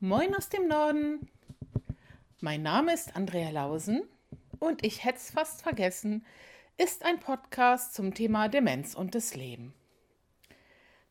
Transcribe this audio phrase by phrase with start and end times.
[0.00, 1.28] Moin aus dem Norden.
[2.40, 4.02] Mein Name ist Andrea Lausen
[4.58, 6.24] und ich hätte es fast vergessen,
[6.76, 9.74] ist ein Podcast zum Thema Demenz und das Leben.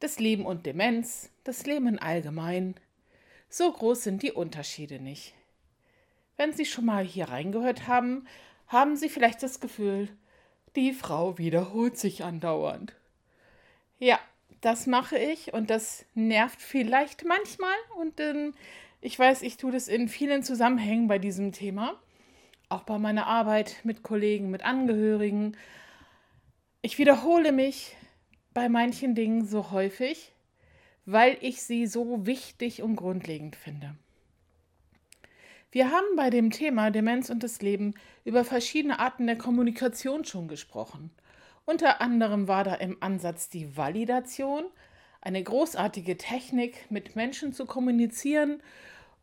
[0.00, 2.74] Das Leben und Demenz, das Leben allgemein,
[3.48, 5.34] so groß sind die Unterschiede nicht.
[6.36, 8.26] Wenn Sie schon mal hier reingehört haben,
[8.68, 10.08] haben Sie vielleicht das Gefühl,
[10.74, 12.94] die Frau wiederholt sich andauernd.
[13.98, 14.18] Ja,
[14.60, 18.54] das mache ich und das nervt vielleicht manchmal und ähm,
[19.00, 21.94] ich weiß, ich tue das in vielen Zusammenhängen bei diesem Thema,
[22.68, 25.56] auch bei meiner Arbeit mit Kollegen, mit Angehörigen.
[26.82, 27.96] Ich wiederhole mich
[28.54, 30.32] bei manchen Dingen so häufig,
[31.04, 33.94] weil ich sie so wichtig und grundlegend finde.
[35.70, 40.48] Wir haben bei dem Thema Demenz und das Leben über verschiedene Arten der Kommunikation schon
[40.48, 41.10] gesprochen.
[41.68, 44.64] Unter anderem war da im Ansatz die Validation,
[45.20, 48.62] eine großartige Technik, mit Menschen zu kommunizieren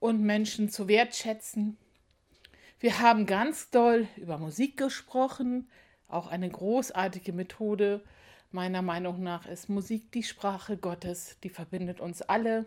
[0.02, 1.78] und Menschen zu wertschätzen.
[2.82, 5.70] Wir haben ganz doll über Musik gesprochen,
[6.10, 8.04] auch eine großartige Methode.
[8.52, 12.66] Meiner Meinung nach ist Musik die Sprache Gottes, die verbindet uns alle.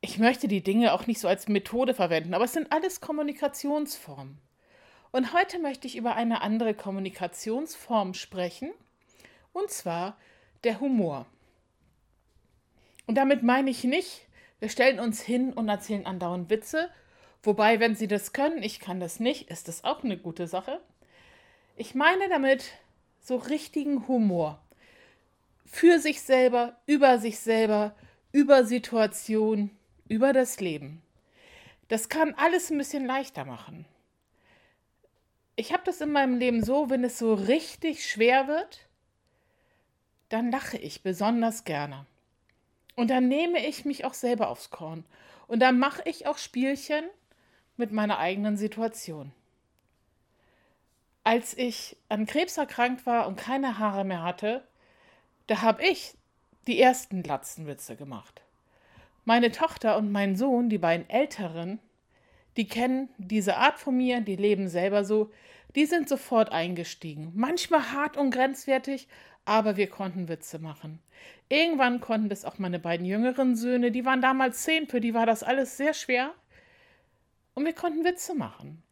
[0.00, 4.38] Ich möchte die Dinge auch nicht so als Methode verwenden, aber es sind alles Kommunikationsformen.
[5.12, 8.70] Und heute möchte ich über eine andere Kommunikationsform sprechen,
[9.52, 10.16] und zwar
[10.62, 11.26] der Humor.
[13.06, 14.26] Und damit meine ich nicht,
[14.60, 16.90] wir stellen uns hin und erzählen andauernd Witze,
[17.42, 20.80] wobei, wenn Sie das können, ich kann das nicht, ist das auch eine gute Sache.
[21.76, 22.64] Ich meine damit
[23.20, 24.60] so richtigen Humor.
[25.64, 27.96] Für sich selber, über sich selber,
[28.32, 31.02] über Situationen, über das Leben.
[31.88, 33.86] Das kann alles ein bisschen leichter machen
[35.60, 38.88] ich habe das in meinem Leben so, wenn es so richtig schwer wird,
[40.30, 42.06] dann lache ich besonders gerne.
[42.96, 45.04] Und dann nehme ich mich auch selber aufs Korn.
[45.48, 47.04] Und dann mache ich auch Spielchen
[47.76, 49.32] mit meiner eigenen Situation.
[51.24, 54.66] Als ich an Krebs erkrankt war und keine Haare mehr hatte,
[55.46, 56.14] da habe ich
[56.68, 58.40] die ersten Glatzenwitze gemacht.
[59.26, 61.80] Meine Tochter und mein Sohn, die beiden Älteren,
[62.56, 65.30] die kennen diese Art von mir, die leben selber so,
[65.74, 67.32] die sind sofort eingestiegen.
[67.34, 69.08] Manchmal hart und grenzwertig,
[69.44, 71.00] aber wir konnten Witze machen.
[71.48, 75.26] Irgendwann konnten das auch meine beiden jüngeren Söhne, die waren damals zehn, für die war
[75.26, 76.34] das alles sehr schwer.
[77.54, 78.82] Und wir konnten Witze machen.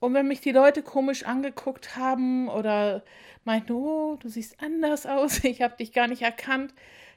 [0.00, 3.02] Und wenn mich die Leute komisch angeguckt haben oder
[3.44, 6.72] meinten, oh, du siehst anders aus, ich habe dich gar nicht erkannt,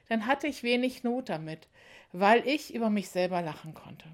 [0.08, 1.68] dann hatte ich wenig Not damit,
[2.12, 4.06] weil ich über mich selber lachen konnte.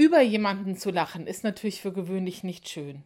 [0.00, 3.02] Über jemanden zu lachen ist natürlich für gewöhnlich nicht schön.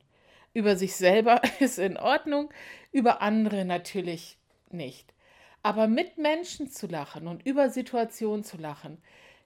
[0.53, 2.51] Über sich selber ist in Ordnung,
[2.93, 4.37] über andere natürlich
[4.71, 5.15] nicht.
[5.63, 8.99] Aber mit Menschen zu lachen und über Situationen zu lachen,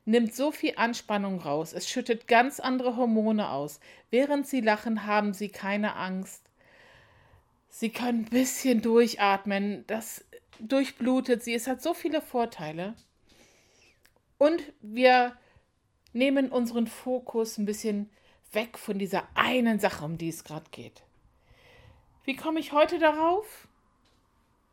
[0.04, 1.72] nimmt so viel Anspannung raus.
[1.72, 3.78] Es schüttet ganz andere Hormone aus.
[4.10, 6.42] Während sie lachen, haben sie keine Angst.
[7.68, 9.84] Sie können ein bisschen durchatmen.
[9.86, 10.24] Das
[10.58, 11.54] durchblutet sie.
[11.54, 12.94] Es hat so viele Vorteile.
[14.36, 15.36] Und wir
[16.16, 18.10] nehmen unseren Fokus ein bisschen
[18.52, 21.02] weg von dieser einen Sache, um die es gerade geht.
[22.24, 23.68] Wie komme ich heute darauf?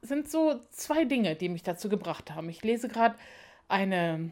[0.01, 2.49] Sind so zwei Dinge, die mich dazu gebracht haben.
[2.49, 3.15] Ich lese gerade
[3.67, 4.31] eine,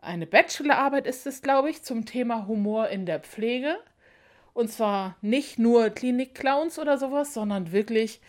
[0.00, 3.78] eine Bachelorarbeit, ist es, glaube ich, zum Thema Humor in der Pflege.
[4.54, 8.20] Und zwar nicht nur Klinik-Clowns oder sowas, sondern wirklich,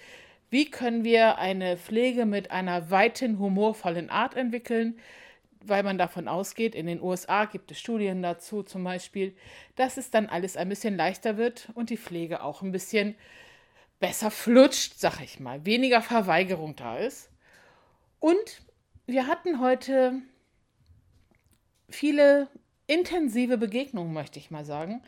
[0.50, 4.98] wie können wir eine Pflege mit einer weiten humorvollen Art entwickeln,
[5.66, 9.36] weil man davon ausgeht, in den USA gibt es Studien dazu zum Beispiel,
[9.76, 13.16] dass es dann alles ein bisschen leichter wird und die Pflege auch ein bisschen
[14.00, 17.30] besser flutscht, sag ich mal, weniger Verweigerung da ist.
[18.20, 18.62] Und
[19.06, 20.22] wir hatten heute
[21.90, 22.48] viele
[22.88, 25.02] intensive Begegnungen, möchte ich mal sagen,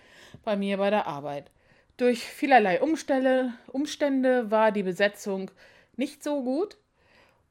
[0.44, 1.52] bei mir bei der Arbeit.
[1.98, 5.52] Durch vielerlei Umstände, Umstände war die Besetzung
[5.96, 6.78] nicht so gut.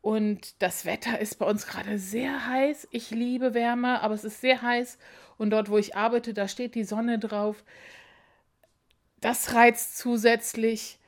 [0.04, 2.88] Und das Wetter ist bei uns gerade sehr heiß.
[2.90, 4.98] Ich liebe Wärme, aber es ist sehr heiß.
[5.38, 7.64] Und dort, wo ich arbeite, da steht die Sonne drauf.
[9.22, 10.98] Das reizt zusätzlich.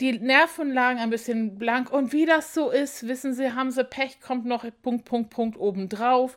[0.00, 1.90] Die Nerven lagen ein bisschen blank.
[1.90, 5.58] Und wie das so ist, wissen Sie, haben Sie Pech, kommt noch Punkt, Punkt, Punkt
[5.58, 6.36] obendrauf.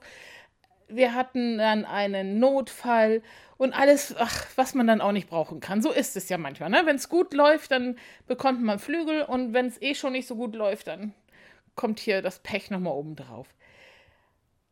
[0.87, 3.21] Wir hatten dann einen Notfall
[3.57, 5.83] und alles, ach, was man dann auch nicht brauchen kann.
[5.83, 6.71] So ist es ja manchmal.
[6.71, 6.81] Ne?
[6.85, 10.35] Wenn es gut läuft, dann bekommt man Flügel und wenn es eh schon nicht so
[10.35, 11.13] gut läuft, dann
[11.75, 13.47] kommt hier das Pech nochmal oben drauf.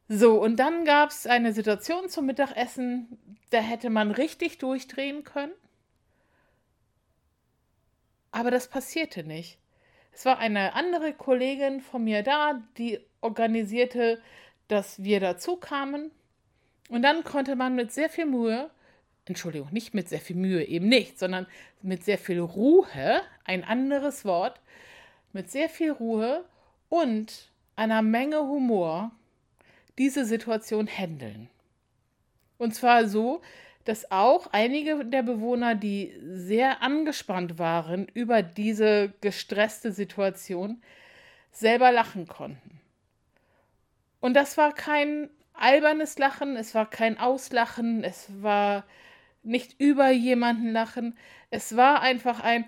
[0.10, 3.18] So, und dann gab es eine Situation zum Mittagessen,
[3.52, 5.54] da hätte man richtig durchdrehen können.
[8.32, 9.58] Aber das passierte nicht.
[10.12, 14.22] Es war eine andere Kollegin von mir da, die organisierte,
[14.68, 16.12] dass wir dazu kamen.
[16.90, 18.70] Und dann konnte man mit sehr viel Mühe,
[19.26, 21.48] Entschuldigung, nicht mit sehr viel Mühe, eben nicht, sondern
[21.82, 24.60] mit sehr viel Ruhe, ein anderes Wort,
[25.32, 26.44] mit sehr viel Ruhe
[26.94, 29.10] und einer Menge Humor
[29.98, 31.50] diese Situation handeln.
[32.60, 33.42] Und zwar so,
[33.84, 40.84] dass auch einige der Bewohner, die sehr angespannt waren über diese gestresste Situation,
[41.52, 42.80] selber lachen konnten.
[44.20, 48.84] Und das war kein albernes Lachen, es war kein Auslachen, es war
[49.42, 51.18] nicht über jemanden lachen,
[51.50, 52.66] es war einfach ein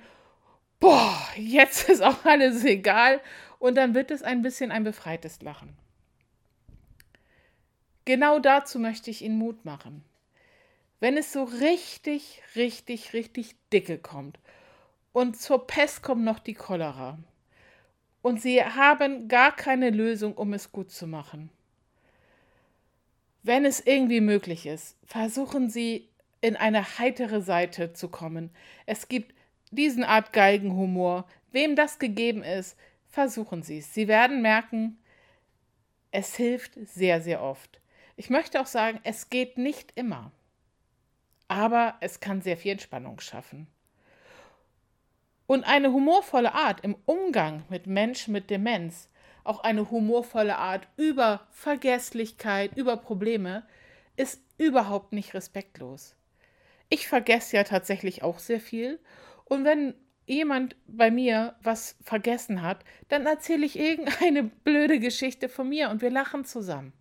[0.79, 3.21] Boah, jetzt ist auch alles egal
[3.65, 5.75] und dann wird es ein bisschen ein befreites Lachen.
[8.05, 10.03] Genau dazu möchte ich Ihnen Mut machen.
[10.99, 14.37] Wenn es so richtig, richtig, richtig dicke kommt
[15.13, 17.17] und zur Pest kommt noch die Cholera
[18.21, 21.49] und Sie haben gar keine Lösung, um es gut zu machen.
[23.41, 26.07] Wenn es irgendwie möglich ist, versuchen Sie
[26.39, 28.51] in eine heitere Seite zu kommen.
[28.85, 29.33] Es gibt
[29.71, 31.27] diesen Art Geigenhumor.
[31.51, 32.77] Wem das gegeben ist,
[33.15, 33.93] versuchen Sie es.
[33.93, 34.99] Sie werden merken,
[36.11, 37.79] es hilft sehr, sehr oft.
[38.17, 40.33] Ich möchte auch sagen, es geht nicht immer,
[41.47, 43.67] aber es kann sehr viel Entspannung schaffen.
[45.47, 49.07] Und eine humorvolle Art im Umgang mit Menschen mit Demenz,
[49.45, 53.65] auch eine humorvolle Art über Vergesslichkeit, über Probleme,
[54.17, 56.15] ist überhaupt nicht respektlos.
[56.89, 58.99] Ich vergesse ja tatsächlich auch sehr viel.
[59.45, 59.93] Und wenn
[60.25, 66.01] jemand bei mir was vergessen hat, dann erzähle ich irgendeine blöde Geschichte von mir und
[66.01, 66.93] wir lachen zusammen.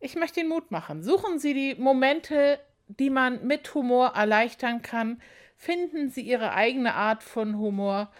[0.00, 1.02] Ich möchte Ihnen Mut machen.
[1.02, 5.20] Suchen Sie die Momente, die man mit Humor erleichtern kann.
[5.56, 8.12] Finden Sie Ihre eigene Art von Humor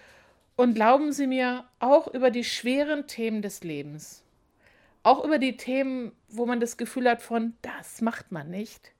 [0.56, 4.24] und glauben Sie mir auch über die schweren Themen des Lebens.
[5.04, 8.92] Auch über die Themen, wo man das Gefühl hat von, das macht man nicht,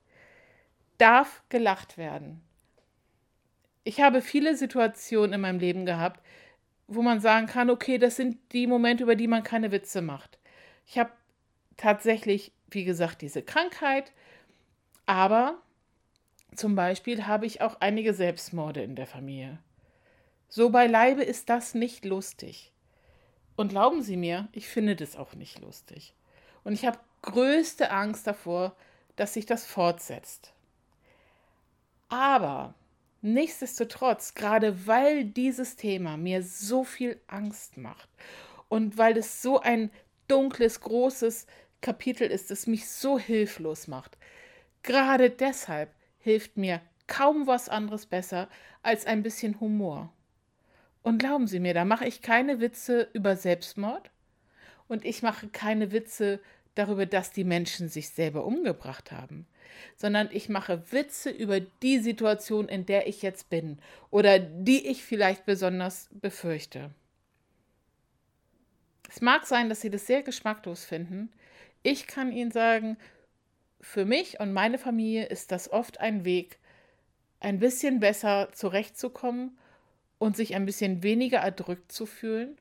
[0.99, 2.41] darf gelacht werden.
[3.89, 6.21] Ich habe viele Situationen in meinem Leben gehabt,
[6.89, 10.39] wo man sagen kann, okay, das sind die Momente, über die man keine Witze macht.
[10.87, 11.11] Ich habe
[11.77, 14.13] tatsächlich wie gesagt, diese Krankheit.
[15.07, 15.61] Aber
[16.55, 19.59] zum Beispiel habe ich auch einige Selbstmorde in der Familie.
[20.49, 22.73] So beileibe ist das nicht lustig.
[23.57, 26.15] Und glauben Sie mir, ich finde das auch nicht lustig.
[26.65, 28.77] Und ich habe größte Angst davor,
[29.17, 30.53] dass sich das fortsetzt.
[32.09, 32.75] Aber
[33.33, 38.09] nichtsdestotrotz, gerade weil dieses Thema mir so viel Angst macht
[38.69, 39.91] und weil es so ein
[40.29, 41.47] dunkles, großes
[41.81, 44.19] Kapitel ist, das mich so hilflos macht.
[44.83, 48.49] Gerade deshalb hilft mir kaum was anderes besser
[48.83, 50.13] als ein bisschen Humor.
[51.03, 54.11] Und glauben Sie mir, da mache ich keine Witze über Selbstmord
[54.89, 56.41] und ich mache keine Witze
[56.75, 59.47] darüber, dass die Menschen sich selber umgebracht haben,
[59.97, 63.79] sondern ich mache Witze über die Situation, in der ich jetzt bin
[64.11, 66.91] oder die ich vielleicht besonders befürchte.
[69.09, 71.31] Es mag sein, dass Sie das sehr geschmacklos finden,
[71.83, 72.97] ich kann Ihnen sagen,
[73.81, 76.59] für mich und meine Familie ist das oft ein Weg,
[77.41, 79.57] ein bisschen besser zurechtzukommen
[80.19, 82.59] und sich ein bisschen weniger erdrückt zu fühlen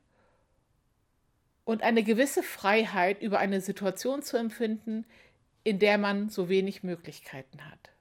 [1.66, 5.06] und eine gewisse Freiheit über eine Situation zu empfinden,
[5.68, 7.92] in der man so wenig Möglichkeiten hat.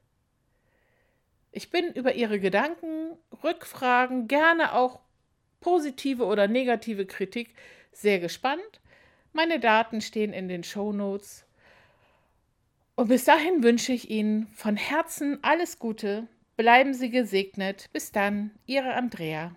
[1.52, 5.00] Ich bin über Ihre Gedanken, Rückfragen, gerne auch
[5.60, 7.54] positive oder negative Kritik
[7.92, 8.80] sehr gespannt
[9.36, 11.44] meine Daten stehen in den Show Notes.
[12.96, 16.26] Und bis dahin wünsche ich Ihnen von Herzen alles Gute.
[16.56, 17.90] Bleiben Sie gesegnet.
[17.92, 19.54] Bis dann, Ihre Andrea.